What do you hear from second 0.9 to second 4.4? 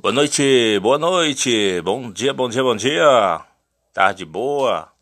noite, bom dia, bom dia, bom dia. Tarde